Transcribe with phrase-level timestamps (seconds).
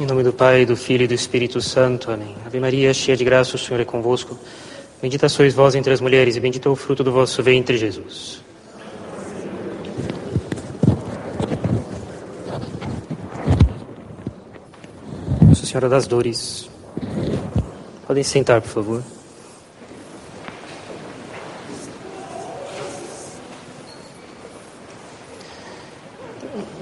[0.00, 2.12] Em nome do Pai, do Filho e do Espírito Santo.
[2.12, 2.36] Amém.
[2.46, 4.38] Ave Maria, cheia de graça, o Senhor é convosco.
[5.02, 8.40] Bendita sois vós entre as mulheres e bendito é o fruto do vosso ventre, Jesus.
[15.42, 16.70] Nossa Senhora das Dores.
[18.06, 19.17] Podem sentar, por favor.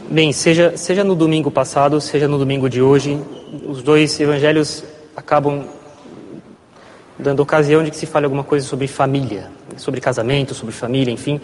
[0.08, 3.20] Bem, seja, seja no domingo passado, seja no domingo de hoje,
[3.66, 4.84] os dois evangelhos
[5.16, 5.66] acabam
[7.18, 11.40] dando ocasião de que se fale alguma coisa sobre família, sobre casamento, sobre família, enfim,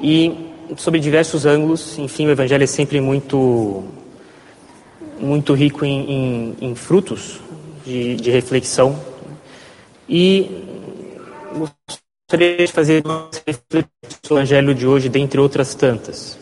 [0.00, 1.96] e sobre diversos ângulos.
[1.96, 3.84] Enfim, o evangelho é sempre muito,
[5.20, 7.38] muito rico em, em, em frutos
[7.86, 8.98] de, de reflexão.
[10.08, 10.64] E
[11.54, 13.90] gostaria de fazer uma reflexão
[14.24, 16.41] sobre o evangelho de hoje, dentre outras tantas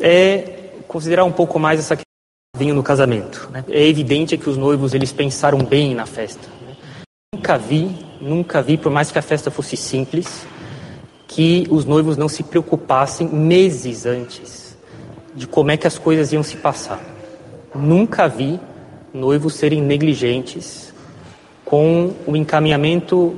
[0.00, 2.10] é considerar um pouco mais essa questão
[2.56, 3.48] vinho no casamento.
[3.50, 3.64] Né?
[3.68, 6.46] É evidente que os noivos eles pensaram bem na festa.
[6.66, 6.76] Né?
[7.34, 10.46] Nunca vi, nunca vi, por mais que a festa fosse simples,
[11.26, 14.76] que os noivos não se preocupassem meses antes
[15.34, 17.00] de como é que as coisas iam se passar.
[17.74, 18.60] Nunca vi
[19.14, 20.92] noivos serem negligentes
[21.64, 23.36] com o encaminhamento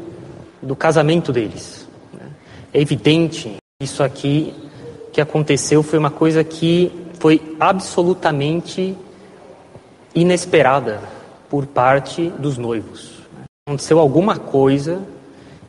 [0.60, 1.86] do casamento deles.
[2.12, 2.30] Né?
[2.72, 4.54] É evidente isso aqui
[5.12, 8.96] que aconteceu foi uma coisa que foi absolutamente
[10.14, 11.00] inesperada
[11.48, 13.22] por parte dos noivos.
[13.68, 15.02] Aconteceu alguma coisa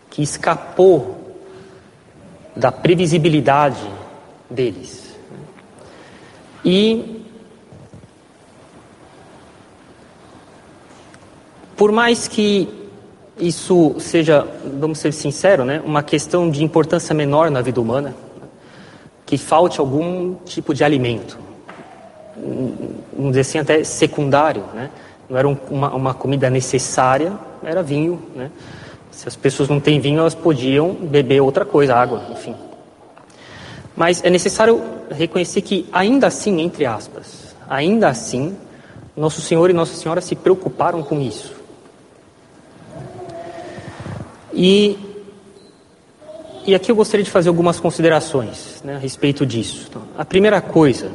[0.10, 1.38] que escapou
[2.56, 3.86] da previsibilidade
[4.50, 5.14] deles.
[6.64, 7.22] E
[11.76, 12.70] por mais que
[13.38, 14.48] isso seja,
[14.80, 18.16] vamos ser sinceros, né, uma questão de importância menor na vida humana,
[19.34, 21.40] que falte algum tipo de alimento,
[23.12, 24.92] vamos dizer assim, até secundário, né?
[25.28, 28.52] Não era uma, uma comida necessária, era vinho, né?
[29.10, 32.56] Se as pessoas não têm vinho, elas podiam beber outra coisa, água, enfim.
[33.96, 34.80] Mas é necessário
[35.10, 38.56] reconhecer que, ainda assim, entre aspas, ainda assim,
[39.18, 41.56] Nosso Senhor e Nossa Senhora se preocuparam com isso.
[44.54, 44.96] E
[46.66, 49.88] e aqui eu gostaria de fazer algumas considerações né, a respeito disso.
[49.90, 51.12] Então, a primeira coisa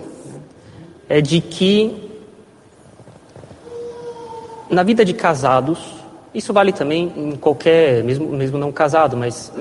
[1.09, 2.09] é de que
[4.71, 5.79] na vida de casados,
[6.35, 9.53] isso vale também em qualquer, mesmo, mesmo não casado, mas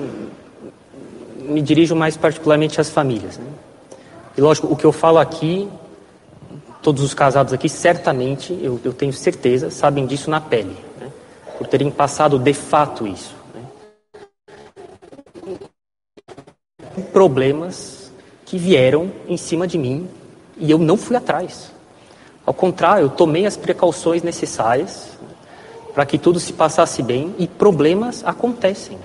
[1.38, 3.38] me dirijo mais particularmente às famílias.
[3.38, 3.46] Né?
[4.36, 5.68] E lógico, o que eu falo aqui,
[6.82, 11.10] todos os casados aqui, certamente, eu, eu tenho certeza, sabem disso na pele, né?
[11.56, 13.37] por terem passado de fato isso.
[16.98, 18.10] Problemas
[18.44, 20.08] que vieram em cima de mim
[20.56, 21.70] e eu não fui atrás.
[22.44, 25.08] Ao contrário, eu tomei as precauções necessárias
[25.92, 28.98] para que tudo se passasse bem e problemas acontecem.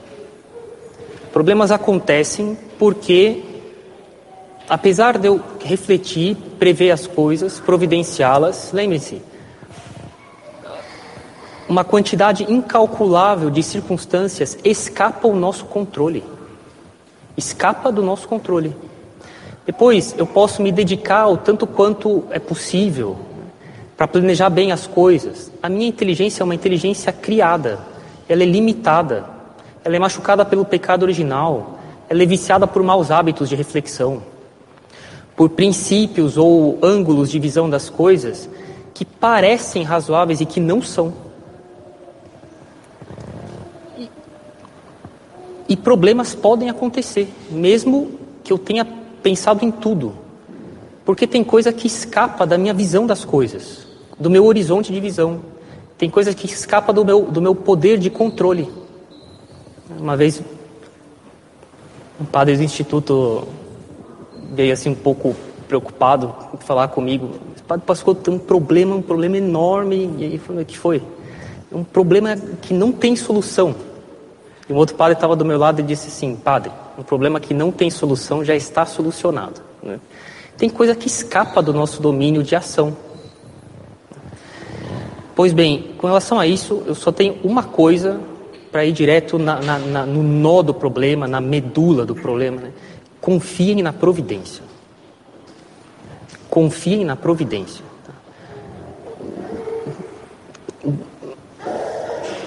[1.31, 3.44] Problemas acontecem porque,
[4.70, 9.22] apesar de eu refletir, prever as coisas, providenciá-las, lembre-se,
[11.68, 16.24] uma quantidade incalculável de circunstâncias escapa ao nosso controle
[17.38, 18.76] escapa do nosso controle.
[19.66, 23.18] Depois, eu posso me dedicar o tanto quanto é possível
[23.96, 25.52] para planejar bem as coisas.
[25.62, 27.80] A minha inteligência é uma inteligência criada,
[28.28, 29.26] ela é limitada,
[29.84, 31.80] ela é machucada pelo pecado original,
[32.10, 34.22] ela é viciada por maus hábitos de reflexão,
[35.36, 38.50] por princípios ou ângulos de visão das coisas
[38.94, 41.14] que parecem razoáveis e que não são.
[45.74, 48.12] E problemas podem acontecer, mesmo
[48.44, 48.86] que eu tenha
[49.24, 50.14] pensado em tudo.
[51.04, 53.88] Porque tem coisa que escapa da minha visão das coisas,
[54.20, 55.40] do meu horizonte de visão.
[55.98, 58.70] Tem coisa que escapa do meu, do meu poder de controle.
[59.98, 60.44] Uma vez,
[62.22, 63.48] um padre do instituto
[64.52, 65.36] veio assim um pouco
[65.68, 67.32] preocupado falar comigo.
[67.60, 70.14] O padre Pascoal tem um problema, um problema enorme.
[70.19, 71.02] E aí falou: que foi?
[71.72, 73.74] Um problema que não tem solução.
[74.68, 77.54] E um outro padre estava do meu lado e disse assim: Padre, um problema que
[77.54, 79.62] não tem solução já está solucionado.
[79.81, 80.00] Né?
[80.57, 82.95] Tem coisa que escapa do nosso domínio de ação.
[85.36, 88.19] Pois bem, com relação a isso, eu só tenho uma coisa
[88.71, 92.62] para ir direto na, na, na, no nó do problema, na medula do problema.
[92.62, 92.71] Né?
[93.19, 94.63] Confiem na providência.
[96.50, 97.83] Confiem na providência.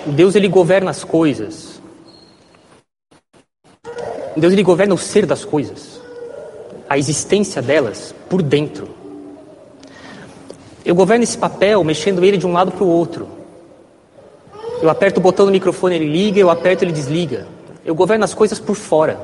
[0.07, 1.76] Deus ele governa as coisas
[4.37, 6.01] Deus ele governa o ser das coisas,
[6.89, 8.89] a existência delas por dentro.
[10.85, 13.27] Eu governo esse papel mexendo ele de um lado para o outro.
[14.81, 17.47] Eu aperto o botão do microfone, ele liga, eu aperto, ele desliga.
[17.85, 19.19] Eu governo as coisas por fora.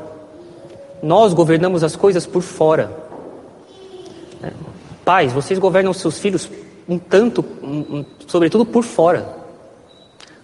[1.03, 2.91] Nós governamos as coisas por fora.
[5.05, 6.49] Pais, vocês governam seus filhos
[6.89, 9.27] um tanto, um, um, sobretudo por fora.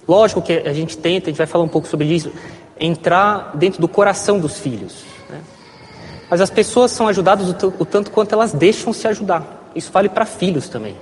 [0.07, 2.33] Lógico que a gente tenta, a gente vai falar um pouco sobre isso,
[2.81, 5.05] entrar dentro do coração dos filhos.
[5.29, 5.41] Né?
[6.31, 9.71] Mas as pessoas são ajudadas o, o tanto quanto elas deixam se ajudar.
[9.75, 10.97] Isso vale para filhos também.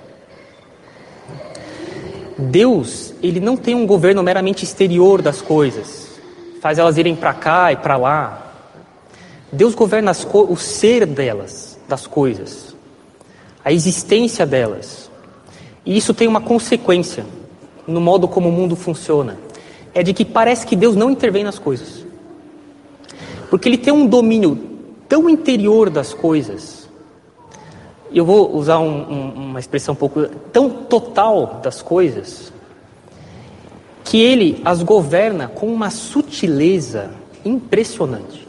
[2.38, 6.08] Deus, ele não tem um governo meramente exterior das coisas,
[6.60, 8.52] faz elas irem para cá e para lá.
[9.50, 12.76] Deus governa o ser delas, das coisas
[13.66, 15.10] a existência delas.
[15.84, 17.26] E isso tem uma consequência
[17.84, 19.36] no modo como o mundo funciona.
[19.96, 22.04] É de que parece que Deus não intervém nas coisas.
[23.48, 24.58] Porque ele tem um domínio
[25.08, 26.86] tão interior das coisas.
[28.12, 32.52] Eu vou usar um, um, uma expressão um pouco tão total das coisas
[34.04, 38.46] que ele as governa com uma sutileza impressionante.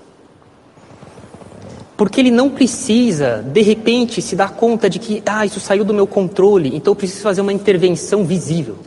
[1.96, 5.94] Porque ele não precisa, de repente, se dar conta de que, ah, isso saiu do
[5.94, 8.80] meu controle, então eu preciso fazer uma intervenção visível.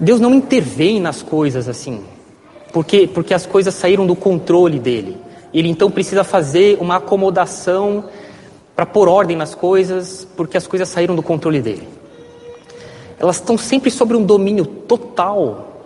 [0.00, 2.02] Deus não intervém nas coisas assim,
[2.72, 5.18] porque, porque as coisas saíram do controle dele.
[5.52, 8.04] Ele então precisa fazer uma acomodação
[8.74, 11.86] para pôr ordem nas coisas, porque as coisas saíram do controle dele.
[13.18, 15.84] Elas estão sempre sobre um domínio total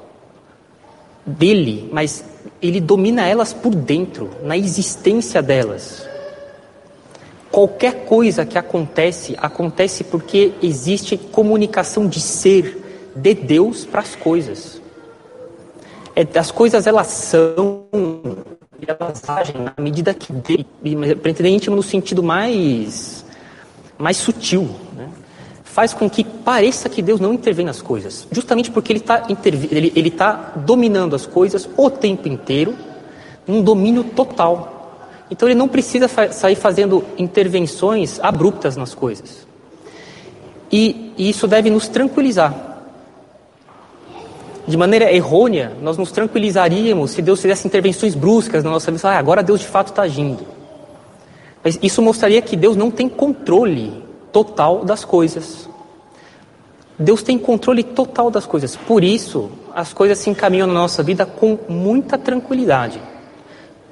[1.27, 2.25] dele, mas
[2.63, 6.07] ele domina elas por dentro, na existência delas.
[7.51, 12.84] Qualquer coisa que acontece, acontece porque existe comunicação de ser
[13.15, 14.81] de Deus para as coisas.
[16.17, 17.87] É, as coisas elas são
[18.81, 23.25] e elas agem na medida que para íntimo no sentido mais
[23.99, 25.09] mais sutil, né?
[25.63, 29.93] faz com que pareça que Deus não intervém nas coisas, justamente porque Ele está ele,
[29.97, 32.75] ele tá dominando as coisas o tempo inteiro,
[33.47, 34.71] num domínio total.
[35.31, 39.47] Então Ele não precisa fa sair fazendo intervenções abruptas nas coisas.
[40.71, 42.74] E, e isso deve nos tranquilizar.
[44.67, 49.09] De maneira errônea, nós nos tranquilizaríamos se Deus fizesse intervenções bruscas na nossa vida.
[49.09, 50.47] Ah, agora Deus de fato está agindo.
[51.63, 53.93] Mas isso mostraria que Deus não tem controle
[54.33, 55.69] total das coisas.
[56.99, 58.77] Deus tem controle total das coisas.
[58.77, 63.01] Por isso, as coisas se encaminham na nossa vida com muita tranquilidade.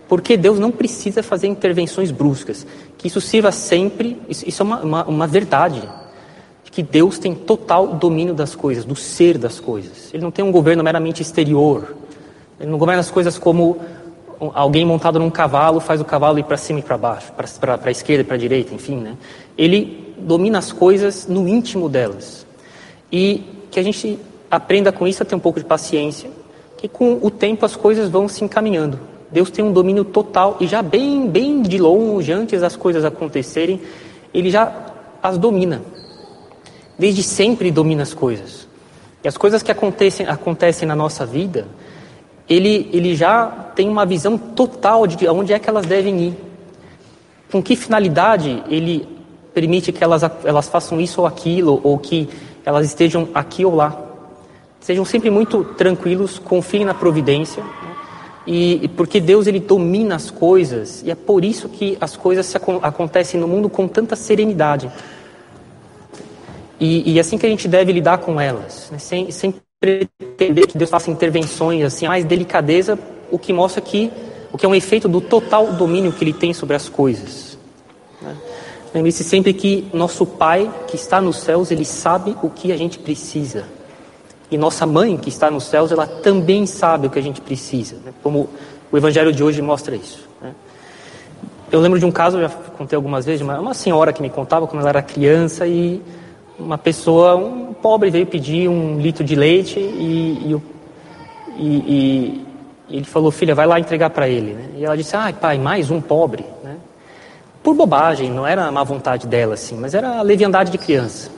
[0.08, 2.66] Porque Deus não precisa fazer intervenções bruscas.
[2.96, 5.82] Que isso sirva sempre, isso é uma, uma, uma verdade.
[6.72, 10.12] Que Deus tem total domínio das coisas, do ser das coisas.
[10.12, 11.94] Ele não tem um governo meramente exterior.
[12.58, 13.78] Ele não governa as coisas como
[14.54, 17.90] alguém montado num cavalo faz o cavalo ir para cima e para baixo, para a
[17.90, 18.96] esquerda e para a direita, enfim.
[18.96, 19.16] Né?
[19.56, 22.44] Ele domina as coisas no íntimo delas.
[23.10, 24.18] E que a gente
[24.50, 26.30] aprenda com isso a ter um pouco de paciência,
[26.76, 28.98] que com o tempo as coisas vão se encaminhando.
[29.30, 33.80] Deus tem um domínio total e já bem, bem de longe, antes das coisas acontecerem,
[34.34, 34.70] ele já
[35.22, 35.80] as domina.
[36.98, 38.68] Desde sempre domina as coisas.
[39.24, 41.66] E as coisas que acontecem, acontecem na nossa vida,
[42.48, 46.34] ele, ele já tem uma visão total de onde é que elas devem ir.
[47.50, 49.06] Com que finalidade ele
[49.54, 52.28] permite que elas, elas façam isso ou aquilo, ou que
[52.64, 53.96] elas estejam aqui ou lá.
[54.80, 57.94] Sejam sempre muito tranquilos, confiem na providência, né?
[58.46, 62.58] e, porque Deus ele domina as coisas, e é por isso que as coisas se,
[62.82, 64.90] acontecem no mundo com tanta serenidade.
[66.82, 68.98] E, e assim que a gente deve lidar com elas, né?
[68.98, 72.98] sem, sem pretender que Deus faça intervenções assim, mais delicadeza,
[73.30, 74.10] o que mostra que
[74.52, 77.56] o que é um efeito do total domínio que Ele tem sobre as coisas.
[78.20, 78.36] Né?
[78.92, 82.98] Lembre-se sempre que nosso Pai, que está nos céus, Ele sabe o que a gente
[82.98, 83.64] precisa.
[84.50, 87.94] E nossa mãe, que está nos céus, ela também sabe o que a gente precisa.
[88.04, 88.12] Né?
[88.24, 88.48] Como
[88.90, 90.28] o Evangelho de hoje mostra isso.
[90.40, 90.52] Né?
[91.70, 94.66] Eu lembro de um caso, já contei algumas vezes, uma, uma senhora que me contava
[94.66, 96.02] quando ela era criança e
[96.64, 100.56] uma pessoa, um pobre, veio pedir um litro de leite e,
[101.56, 102.46] e, e,
[102.88, 104.52] e ele falou, filha, vai lá entregar para ele.
[104.54, 104.68] Né?
[104.76, 106.44] E ela disse, ah, pai, mais um pobre.
[106.62, 106.76] Né?
[107.62, 111.30] por bobagem, não era má vontade dela, assim, mas era a leviandade de criança.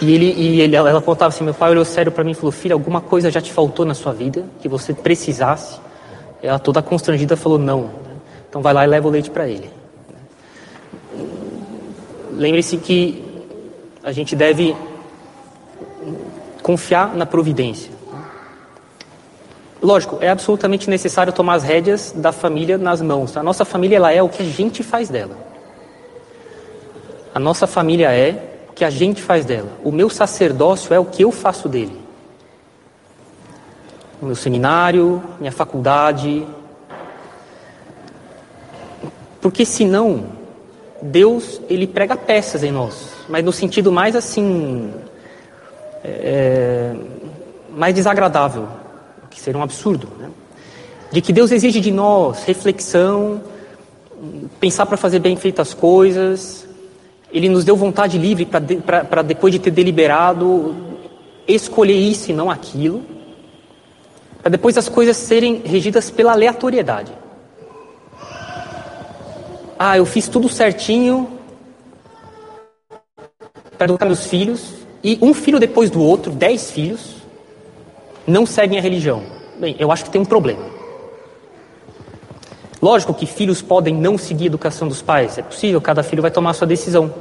[0.00, 2.50] E, ele, e ele, ela contava assim: meu pai olhou sério para mim e falou:
[2.50, 5.78] Filha, alguma coisa já te faltou na sua vida que você precisasse?
[6.42, 7.90] Ela, toda constrangida, falou: Não.
[8.48, 9.70] Então vai lá e leva o leite para ele.
[12.32, 13.23] Lembre-se que
[14.04, 14.76] a gente deve
[16.62, 17.90] confiar na providência.
[19.82, 23.36] Lógico, é absolutamente necessário tomar as rédeas da família nas mãos.
[23.36, 25.36] A nossa família ela é o que a gente faz dela.
[27.34, 29.70] A nossa família é o que a gente faz dela.
[29.82, 31.98] O meu sacerdócio é o que eu faço dele.
[34.20, 36.46] O meu seminário, minha faculdade.
[39.40, 40.26] Porque senão,
[41.04, 43.10] Deus, ele prega peças em nós.
[43.28, 44.90] Mas no sentido mais assim.
[46.02, 46.94] É,
[47.76, 48.66] mais desagradável.
[49.28, 50.08] Que seria um absurdo.
[50.18, 50.30] Né?
[51.12, 53.42] De que Deus exige de nós reflexão,
[54.58, 56.66] pensar para fazer bem feitas as coisas.
[57.30, 60.74] Ele nos deu vontade livre para de, depois de ter deliberado
[61.46, 63.02] escolher isso e não aquilo.
[64.40, 67.12] Para depois as coisas serem regidas pela aleatoriedade.
[69.78, 71.28] Ah, eu fiz tudo certinho
[73.76, 77.16] para educar meus filhos, e um filho depois do outro, dez filhos,
[78.26, 79.22] não seguem a religião.
[79.58, 80.64] Bem, eu acho que tem um problema.
[82.80, 86.30] Lógico que filhos podem não seguir a educação dos pais, é possível, cada filho vai
[86.30, 87.12] tomar a sua decisão.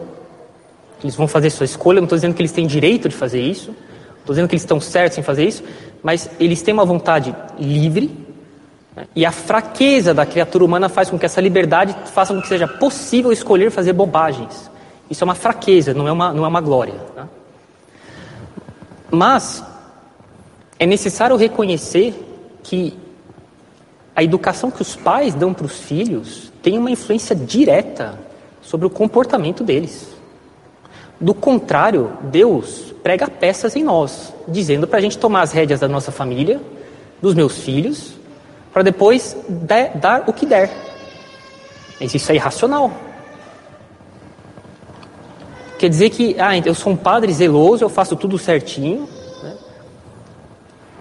[1.01, 3.71] Eles vão fazer sua escolha, não estou dizendo que eles têm direito de fazer isso,
[4.19, 5.63] estou dizendo que eles estão certos em fazer isso,
[6.01, 8.22] mas eles têm uma vontade livre?
[9.15, 12.67] E a fraqueza da criatura humana faz com que essa liberdade faça com que seja
[12.67, 14.69] possível escolher fazer bobagens.
[15.09, 16.95] Isso é uma fraqueza, não é uma, não é uma glória.
[17.15, 17.27] Né?
[19.11, 19.63] Mas
[20.79, 22.13] é necessário reconhecer
[22.63, 22.97] que
[24.15, 28.19] a educação que os pais dão para os filhos tem uma influência direta
[28.61, 30.13] sobre o comportamento deles.
[31.19, 35.87] Do contrário, Deus prega peças em nós, dizendo para a gente tomar as rédeas da
[35.87, 36.61] nossa família,
[37.21, 38.13] dos meus filhos,
[38.73, 40.69] para depois der, dar o que der.
[42.01, 42.91] Mas isso é irracional.
[45.77, 49.07] Quer dizer que ah, eu sou um padre zeloso, eu faço tudo certinho,
[49.43, 49.55] né?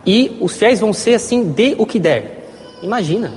[0.04, 2.48] e os fiéis vão ser assim, dê o que der.
[2.82, 3.32] Imagina.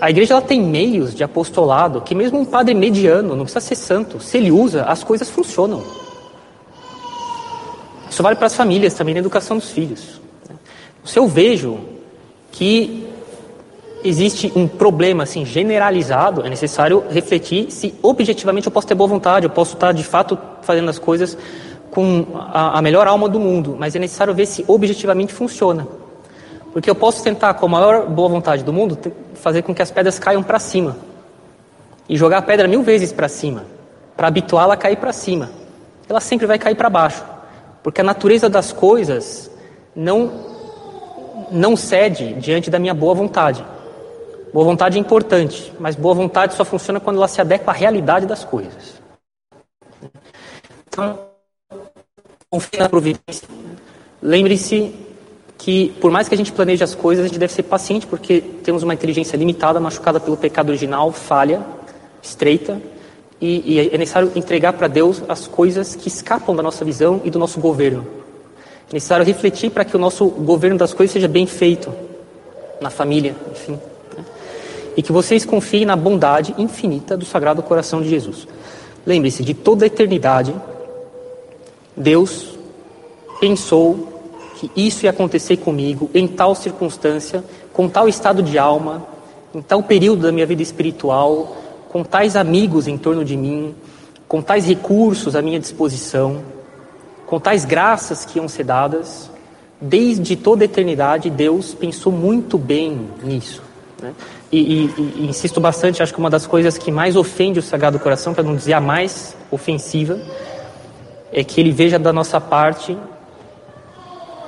[0.00, 3.74] A igreja ela tem meios de apostolado que mesmo um padre mediano, não precisa ser
[3.74, 5.82] santo, se ele usa, as coisas funcionam.
[8.08, 10.20] Isso vale para as famílias também, na educação dos filhos.
[11.08, 11.78] Se eu vejo
[12.52, 13.08] que
[14.04, 19.46] existe um problema assim generalizado, é necessário refletir se objetivamente eu posso ter boa vontade,
[19.46, 21.38] eu posso estar de fato fazendo as coisas
[21.90, 25.88] com a, a melhor alma do mundo, mas é necessário ver se objetivamente funciona.
[26.74, 28.98] Porque eu posso tentar, com a maior boa vontade do mundo,
[29.32, 30.94] fazer com que as pedras caiam para cima.
[32.06, 33.64] E jogar a pedra mil vezes para cima.
[34.14, 35.50] Para habituá-la a cair para cima.
[36.06, 37.24] Ela sempre vai cair para baixo.
[37.82, 39.50] Porque a natureza das coisas
[39.96, 40.57] não,
[41.50, 43.64] não cede diante da minha boa vontade.
[44.52, 48.26] Boa vontade é importante, mas boa vontade só funciona quando ela se adequa à realidade
[48.26, 48.94] das coisas.
[50.88, 51.18] Então,
[52.50, 53.46] confie na providência.
[54.22, 54.94] Lembre-se
[55.58, 58.40] que, por mais que a gente planeje as coisas, a gente deve ser paciente, porque
[58.40, 61.62] temos uma inteligência limitada, machucada pelo pecado original, falha,
[62.22, 62.80] estreita,
[63.40, 67.30] e, e é necessário entregar para Deus as coisas que escapam da nossa visão e
[67.30, 68.06] do nosso governo.
[68.90, 71.92] É necessário refletir para que o nosso governo das coisas seja bem feito,
[72.80, 73.78] na família, enfim.
[74.16, 74.24] Né?
[74.96, 78.48] E que vocês confiem na bondade infinita do Sagrado Coração de Jesus.
[79.06, 80.54] Lembre-se, de toda a eternidade,
[81.96, 82.58] Deus
[83.40, 84.08] pensou
[84.56, 89.06] que isso ia acontecer comigo em tal circunstância, com tal estado de alma,
[89.54, 91.56] em tal período da minha vida espiritual,
[91.88, 93.74] com tais amigos em torno de mim,
[94.26, 96.42] com tais recursos à minha disposição,
[97.28, 99.30] com tais graças que iam ser dadas.
[99.80, 103.62] Desde toda a eternidade, Deus pensou muito bem nisso.
[104.02, 104.14] Né?
[104.50, 107.98] E, e, e, insisto bastante, acho que uma das coisas que mais ofende o Sagrado
[107.98, 110.18] Coração, para não dizer a mais ofensiva,
[111.30, 112.96] é que ele veja da nossa parte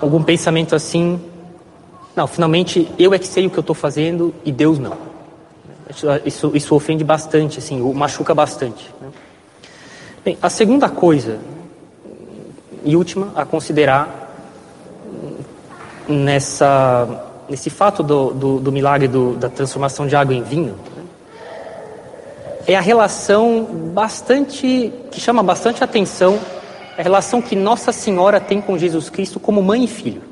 [0.00, 1.20] algum pensamento assim,
[2.16, 4.96] não, finalmente eu é que sei o que eu estou fazendo e Deus não.
[6.24, 8.88] Isso, isso ofende bastante, assim, machuca bastante.
[9.00, 9.08] Né?
[10.24, 11.38] Bem, a segunda coisa
[12.84, 14.32] e última a considerar
[16.08, 21.02] nessa, nesse fato do, do, do milagre do, da transformação de água em vinho né?
[22.66, 26.38] é a relação bastante que chama bastante atenção
[27.00, 30.22] a relação que Nossa Senhora tem com Jesus Cristo como mãe e filho.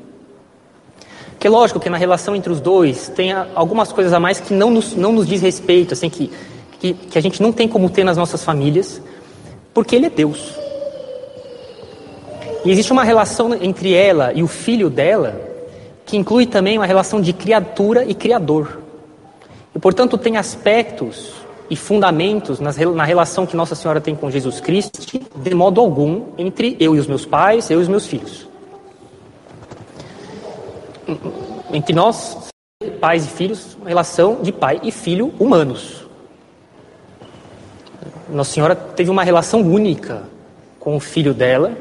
[1.39, 4.53] Que é lógico que na relação entre os dois tem algumas coisas a mais que
[4.53, 6.31] não nos, não nos diz respeito, assim, que,
[6.79, 9.01] que, que a gente não tem como ter nas nossas famílias,
[9.73, 10.53] porque Ele é Deus.
[12.65, 15.39] E existe uma relação entre ela e o filho dela
[16.05, 18.79] que inclui também uma relação de criatura e criador.
[19.75, 21.33] E, portanto, tem aspectos
[21.69, 26.75] e fundamentos na relação que Nossa Senhora tem com Jesus Cristo, de modo algum, entre
[26.79, 28.47] eu e os meus pais, eu e os meus filhos.
[31.71, 32.49] Entre nós,
[32.99, 36.07] pais e filhos, uma relação de pai e filho humanos.
[38.27, 40.23] Nossa Senhora teve uma relação única
[40.79, 41.71] com o filho dela,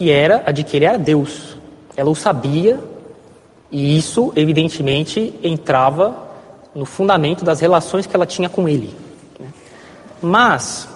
[0.00, 1.58] que era a de que ele era Deus.
[1.94, 2.80] Ela o sabia,
[3.70, 6.16] e isso, evidentemente, entrava
[6.74, 8.96] no fundamento das relações que ela tinha com ele.
[10.22, 10.88] Mas,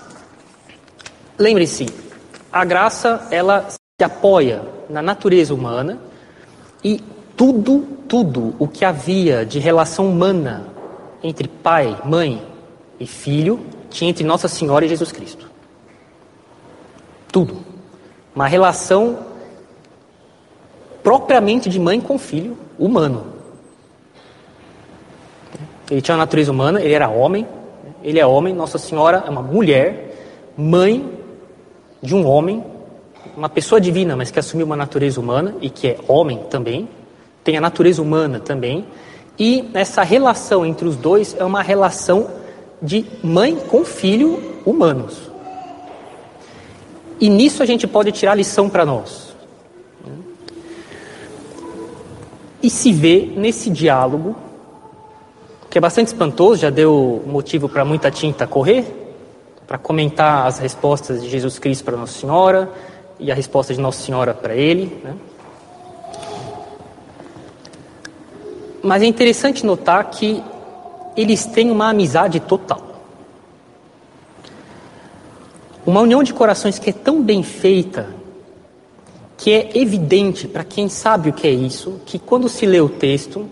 [1.38, 1.86] lembre-se,
[2.50, 5.98] a graça, ela se apoia na natureza humana
[6.82, 6.98] e
[7.36, 10.66] tudo, tudo o que havia de relação humana
[11.22, 12.42] entre pai, mãe
[12.98, 15.46] e filho tinha entre Nossa Senhora e Jesus Cristo.
[17.30, 17.73] Tudo.
[18.34, 19.18] Uma relação
[21.02, 23.26] propriamente de mãe com filho humano.
[25.90, 27.46] Ele tinha uma natureza humana, ele era homem,
[28.02, 30.16] ele é homem, Nossa Senhora é uma mulher,
[30.56, 31.08] mãe
[32.02, 32.64] de um homem,
[33.36, 36.88] uma pessoa divina, mas que assumiu uma natureza humana e que é homem também,
[37.42, 38.86] tem a natureza humana também,
[39.38, 42.28] e essa relação entre os dois é uma relação
[42.80, 45.33] de mãe com filho humanos.
[47.20, 49.34] E nisso a gente pode tirar lição para nós.
[52.62, 54.34] E se vê nesse diálogo,
[55.68, 58.86] que é bastante espantoso, já deu motivo para muita tinta correr,
[59.66, 62.70] para comentar as respostas de Jesus Cristo para Nossa Senhora
[63.20, 64.98] e a resposta de Nossa Senhora para ele.
[65.04, 65.14] Né?
[68.82, 70.42] Mas é interessante notar que
[71.16, 72.93] eles têm uma amizade total.
[75.86, 78.08] Uma união de corações que é tão bem feita,
[79.36, 82.88] que é evidente para quem sabe o que é isso, que quando se lê o
[82.88, 83.46] texto,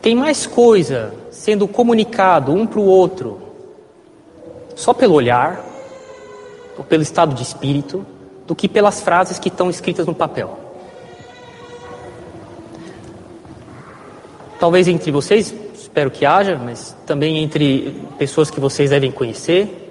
[0.00, 3.40] tem mais coisa sendo comunicado um para o outro,
[4.74, 5.62] só pelo olhar,
[6.78, 8.06] ou pelo estado de espírito,
[8.46, 10.58] do que pelas frases que estão escritas no papel.
[14.58, 19.83] Talvez entre vocês, espero que haja, mas também entre pessoas que vocês devem conhecer,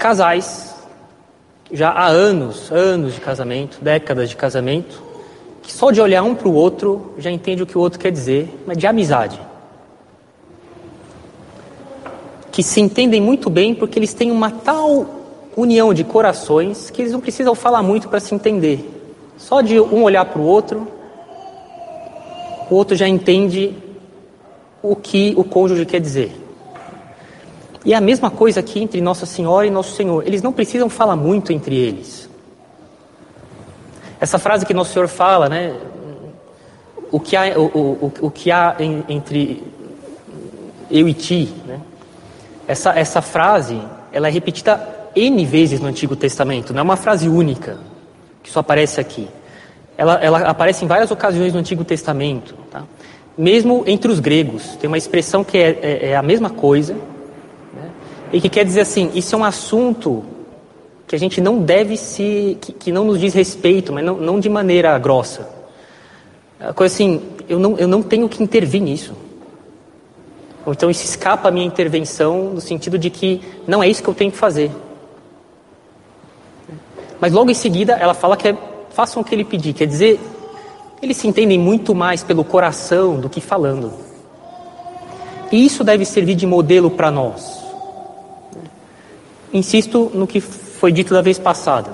[0.00, 0.74] casais,
[1.70, 5.00] já há anos, anos de casamento, décadas de casamento,
[5.62, 8.10] que só de olhar um para o outro já entende o que o outro quer
[8.10, 9.38] dizer, mas de amizade.
[12.50, 15.06] Que se entendem muito bem porque eles têm uma tal
[15.54, 18.88] união de corações que eles não precisam falar muito para se entender.
[19.36, 20.88] Só de um olhar para o outro,
[22.70, 23.74] o outro já entende
[24.82, 26.39] o que o cônjuge quer dizer.
[27.84, 30.26] E é a mesma coisa aqui entre Nossa Senhora e Nosso Senhor.
[30.26, 32.28] Eles não precisam falar muito entre eles.
[34.20, 35.74] Essa frase que Nosso Senhor fala, né?
[37.10, 38.76] O que há, o, o, o que há
[39.08, 39.64] entre
[40.90, 41.80] eu e ti, né?
[42.68, 43.80] Essa, essa frase,
[44.12, 47.78] ela é repetida N vezes no Antigo Testamento, não é uma frase única
[48.42, 49.28] que só aparece aqui
[50.00, 52.54] ela, ela aparece em várias ocasiões no Antigo Testamento.
[52.70, 52.84] Tá?
[53.36, 56.96] Mesmo entre os gregos, tem uma expressão que é, é, é a mesma coisa?
[58.32, 60.24] E que quer dizer assim: isso é um assunto
[61.06, 62.56] que a gente não deve se.
[62.60, 65.48] que, que não nos diz respeito, mas não, não de maneira grossa.
[66.60, 69.14] A coisa assim, eu não, eu não tenho que intervir nisso.
[70.64, 74.08] Ou então isso escapa a minha intervenção no sentido de que não é isso que
[74.08, 74.70] eu tenho que fazer.
[77.18, 78.56] Mas logo em seguida ela fala que é
[78.90, 79.72] façam o que ele pedir.
[79.72, 80.20] Quer dizer,
[81.00, 83.92] eles se entendem muito mais pelo coração do que falando.
[85.50, 87.59] E isso deve servir de modelo para nós.
[89.52, 91.92] Insisto no que foi dito da vez passada.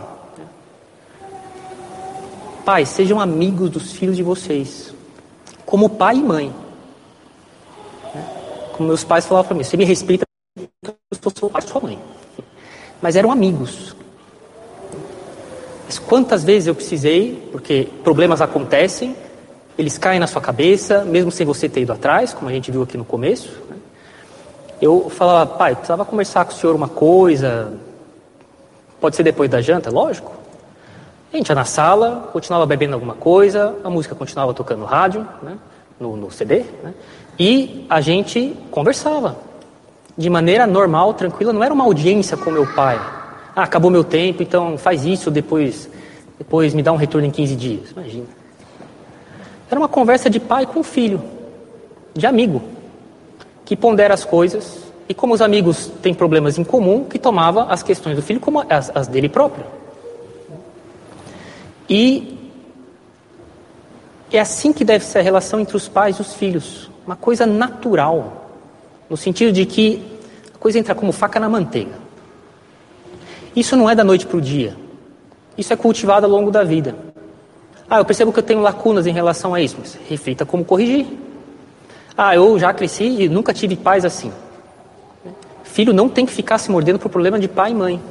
[2.64, 4.92] Pais, sejam amigos dos filhos de vocês,
[5.64, 6.54] como pai e mãe.
[8.72, 10.24] Como meus pais falavam para mim, você me respeita,
[10.56, 11.98] eu sou seu pai e sua mãe.
[13.00, 13.94] Mas eram amigos.
[15.86, 19.16] Mas quantas vezes eu precisei, porque problemas acontecem,
[19.78, 22.82] eles caem na sua cabeça, mesmo sem você ter ido atrás, como a gente viu
[22.82, 23.62] aqui no começo.
[24.80, 27.72] Eu falava, pai, precisava conversar com o senhor uma coisa,
[29.00, 30.32] pode ser depois da janta, lógico.
[31.32, 35.26] A gente ia na sala, continuava bebendo alguma coisa, a música continuava tocando no rádio,
[35.42, 35.56] né?
[35.98, 36.94] no, no, CD, né?
[37.38, 39.36] e a gente conversava
[40.16, 43.00] de maneira normal, tranquila, não era uma audiência com meu pai,
[43.54, 45.88] ah, acabou meu tempo, então faz isso, depois,
[46.38, 47.90] depois me dá um retorno em 15 dias.
[47.90, 48.26] Imagina.
[49.70, 51.22] Era uma conversa de pai com filho,
[52.14, 52.62] de amigo,
[53.66, 57.82] que pondera as coisas e, como os amigos têm problemas em comum, que tomava as
[57.82, 59.66] questões do filho como as, as dele próprio.
[61.90, 62.38] E
[64.32, 66.90] é assim que deve ser a relação entre os pais e os filhos.
[67.04, 68.50] Uma coisa natural,
[69.10, 70.02] no sentido de que
[70.54, 71.98] a coisa entra como faca na manteiga.
[73.54, 74.76] Isso não é da noite para o dia.
[75.58, 76.94] Isso é cultivado ao longo da vida.
[77.88, 81.06] Ah, eu percebo que eu tenho lacunas em relação a isso, mas reflita como corrigir.
[82.16, 84.32] Ah, eu já cresci e nunca tive paz assim.
[85.64, 88.02] Filho não tem que ficar se mordendo por problema de pai e mãe.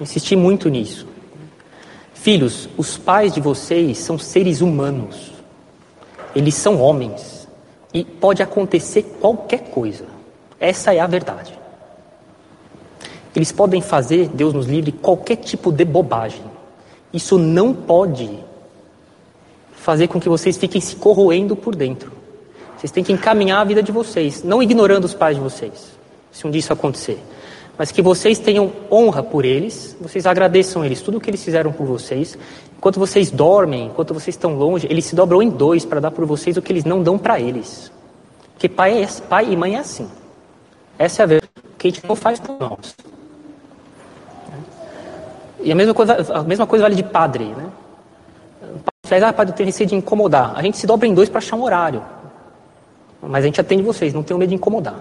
[0.00, 1.06] Insisti muito nisso.
[2.14, 5.32] Filhos, os pais de vocês são seres humanos.
[6.36, 7.48] Eles são homens.
[7.92, 10.04] E pode acontecer qualquer coisa.
[10.60, 11.58] Essa é a verdade.
[13.34, 16.42] Eles podem fazer, Deus nos livre, qualquer tipo de bobagem.
[17.12, 18.38] Isso não pode
[19.72, 22.17] fazer com que vocês fiquem se corroendo por dentro.
[22.78, 25.90] Vocês têm que encaminhar a vida de vocês, não ignorando os pais de vocês,
[26.30, 27.18] se um dia isso acontecer.
[27.76, 31.72] Mas que vocês tenham honra por eles, vocês agradeçam eles tudo o que eles fizeram
[31.72, 32.38] por vocês.
[32.76, 36.24] Enquanto vocês dormem, enquanto vocês estão longe, eles se dobram em dois para dar por
[36.24, 37.90] vocês o que eles não dão para eles.
[38.52, 40.08] Porque pai, é, pai e mãe é assim.
[40.96, 41.52] Essa é a verdade.
[41.64, 42.96] O que a gente não faz por nós.
[45.60, 47.70] E a mesma coisa, a mesma coisa vale de padre, né?
[48.62, 50.52] O padre ah, padre, eu tenho receio de incomodar.
[50.56, 52.02] A gente se dobra em dois para achar um horário.
[53.22, 55.00] Mas a gente atende vocês, não tenho medo de incomodar.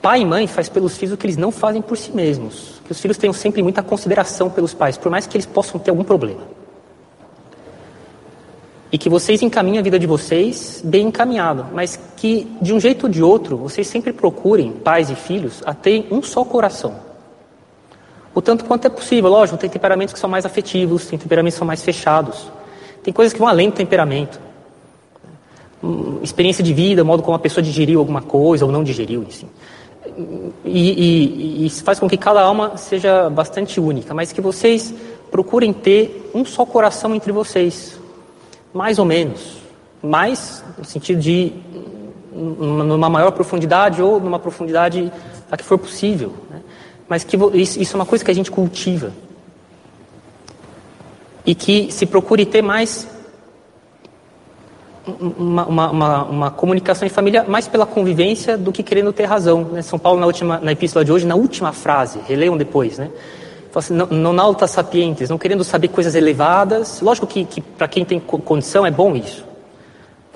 [0.00, 2.80] Pai e mãe faz pelos filhos o que eles não fazem por si mesmos.
[2.84, 5.90] Que os filhos tenham sempre muita consideração pelos pais, por mais que eles possam ter
[5.90, 6.42] algum problema.
[8.90, 13.04] E que vocês encaminhem a vida de vocês bem encaminhado, mas que de um jeito
[13.04, 17.08] ou de outro, vocês sempre procurem, pais e filhos, a ter um só coração
[18.38, 19.28] o tanto quanto é possível.
[19.28, 22.48] Lógico, tem temperamentos que são mais afetivos, tem temperamentos que são mais fechados.
[23.02, 24.40] Tem coisas que vão além do temperamento.
[26.22, 29.48] Experiência de vida, modo como a pessoa digeriu alguma coisa ou não digeriu, assim.
[30.64, 34.92] E, e, e isso faz com que cada alma seja bastante única, mas que vocês
[35.30, 37.98] procurem ter um só coração entre vocês,
[38.72, 39.58] mais ou menos.
[40.02, 41.52] Mais no sentido de
[42.32, 45.12] numa maior profundidade ou numa profundidade
[45.50, 46.32] a que for possível.
[46.48, 46.62] Né?
[47.08, 49.12] mas que isso é uma coisa que a gente cultiva.
[51.46, 53.08] E que se procure ter mais
[55.20, 59.64] uma, uma, uma, uma, comunicação em família mais pela convivência do que querendo ter razão.
[59.64, 59.82] Né?
[59.82, 63.10] São Paulo, na, última, na epístola de hoje, na última frase, releiam depois, né?
[63.74, 67.00] Assim, não alta sapientes, não querendo saber coisas elevadas.
[67.00, 69.44] Lógico que, que para quem tem condição é bom isso.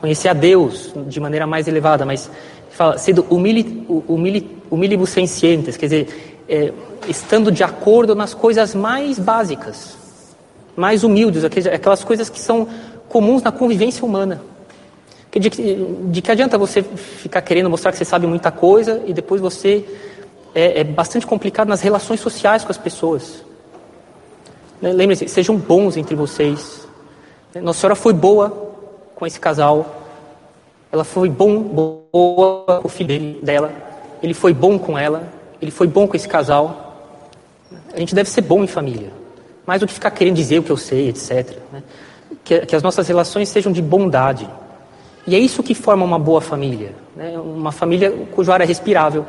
[0.00, 2.30] Conhecer a Deus de maneira mais elevada, mas
[2.70, 6.72] fala, sendo humili, humili, humilibus quer dizer, é,
[7.08, 9.96] estando de acordo nas coisas mais básicas,
[10.76, 12.68] mais humildes, aquelas coisas que são
[13.08, 14.40] comuns na convivência humana.
[15.32, 19.40] De, de que adianta você ficar querendo mostrar que você sabe muita coisa e depois
[19.40, 19.84] você
[20.54, 23.42] é, é bastante complicado nas relações sociais com as pessoas.
[24.80, 26.86] Né, lembre-se, sejam bons entre vocês.
[27.54, 28.74] Nossa Senhora foi boa
[29.14, 30.02] com esse casal.
[30.90, 33.72] Ela foi bom, boa com o filho dela.
[34.22, 36.98] Ele foi bom com ela ele foi bom com esse casal.
[37.94, 39.12] A gente deve ser bom em família,
[39.64, 41.56] mais do que ficar querendo dizer o que eu sei, etc.
[41.72, 41.82] Né?
[42.42, 44.48] Que, que, as nossas relações sejam de bondade.
[45.26, 47.38] E é isso que forma uma boa família, né?
[47.38, 49.24] uma família cujo ar é respirável.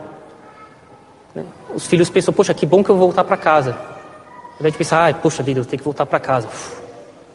[1.36, 1.46] Né?
[1.74, 3.72] Os filhos pensam, poxa, que bom que eu vou voltar para casa.
[3.72, 6.48] Ao invés de pensar, ah, poxa vida, eu tenho que voltar para casa.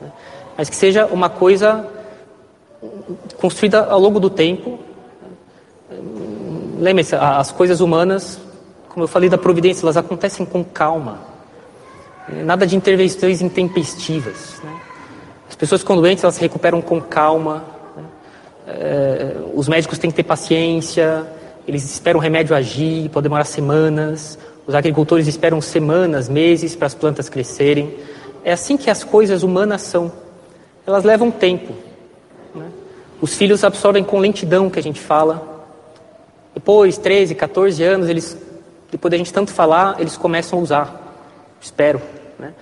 [0.01, 0.11] Né?
[0.57, 1.87] Mas que seja uma coisa
[3.40, 4.79] construída ao longo do tempo.
[6.79, 8.40] Lembre-se, as coisas humanas
[8.99, 11.21] como eu falei da providência, elas acontecem com calma.
[12.44, 14.61] Nada de intervenções intempestivas.
[14.64, 14.81] Né?
[15.49, 17.64] As pessoas ficam doentes, elas se recuperam com calma.
[18.68, 21.26] É, os médicos têm que ter paciência,
[21.66, 24.38] eles esperam o remédio agir, pode demorar semanas.
[24.66, 27.94] Os agricultores esperam semanas, meses para as plantas crescerem.
[28.44, 30.12] É assim que as coisas humanas são.
[30.87, 31.72] Elas levam tempo.
[32.54, 32.66] Né?
[33.20, 35.64] Os filhos absorvem com lentidão, que a gente fala.
[36.54, 38.37] Depois, 13, 14 anos, eles
[38.90, 41.16] depois da gente tanto falar, eles começam a usar.
[41.61, 42.00] Espero.
[42.38, 42.54] Né?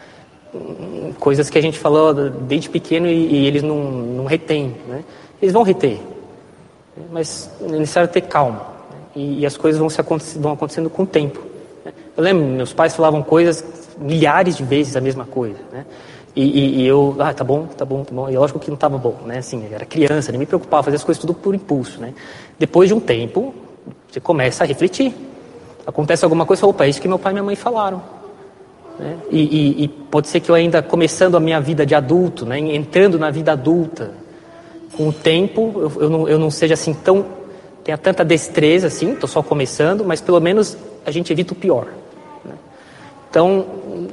[1.20, 4.74] Coisas que a gente falou desde pequeno e, e eles não, não retêm.
[4.88, 5.04] Né?
[5.40, 6.00] Eles vão reter.
[7.10, 8.66] Mas é necessário ter calma.
[8.90, 8.98] Né?
[9.14, 11.42] E, e, as coisas vão, se vão acontecendo com o tempo.
[11.84, 11.92] Né?
[12.16, 13.64] Eu lembro, meus pais falavam coisas
[13.98, 15.58] milhares de vezes a mesma coisa.
[15.72, 15.84] Né?
[16.34, 18.28] E, e, e, eu, ah, tá bom, tá bom, tá bom.
[18.30, 19.38] E lógico que não estava bom, né?
[19.38, 22.12] Assim, era criança, nem me preocupava, fazia as coisas tudo por impulso, né?
[22.58, 23.54] Depois de um tempo,
[24.10, 25.14] você começa a refletir
[25.86, 28.02] acontece alguma coisa, opa, é isso que meu pai e minha mãe falaram.
[28.98, 29.16] Né?
[29.30, 32.58] E, e, pode ser que eu ainda começando a minha vida de adulto, né?
[32.58, 34.10] entrando na vida adulta,
[34.96, 37.24] com o tempo eu, eu, não, eu não seja assim tão,
[37.84, 41.86] tenha tanta destreza assim, estou só começando, mas pelo menos a gente evita o pior.
[42.44, 42.54] Né?
[43.30, 43.66] Então,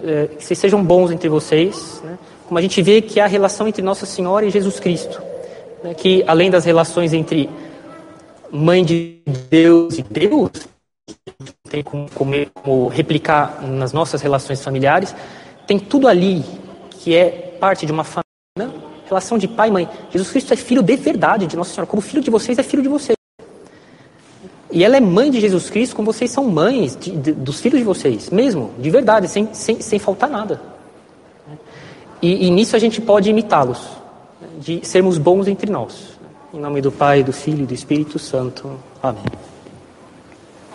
[0.03, 2.17] é, que vocês sejam bons entre vocês, né?
[2.47, 5.21] como a gente vê que há a relação entre Nossa Senhora e Jesus Cristo,
[5.83, 5.93] né?
[5.93, 7.49] que além das relações entre
[8.51, 10.51] mãe de Deus e Deus,
[11.69, 12.07] tem como,
[12.53, 15.15] como, replicar nas nossas relações familiares,
[15.65, 16.43] tem tudo ali
[16.91, 18.79] que é parte de uma família,
[19.13, 19.89] relação de pai e mãe.
[20.11, 22.83] Jesus Cristo é filho de verdade de Nossa Senhora, como filho de vocês é filho
[22.83, 23.17] de vocês.
[24.71, 27.79] E ela é mãe de Jesus Cristo, como vocês são mães de, de, dos filhos
[27.79, 30.59] de vocês, mesmo, de verdade, sem, sem, sem faltar nada.
[32.19, 33.79] E, e nisso a gente pode imitá-los,
[34.59, 36.17] de sermos bons entre nós.
[36.51, 38.79] Em nome do Pai, do Filho e do Espírito Santo.
[39.01, 39.52] Amém.